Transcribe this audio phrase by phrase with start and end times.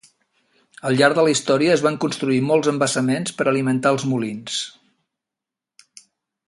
[0.89, 4.57] Al llarg de la història, es van construir molts embassaments per a alimentar els molins.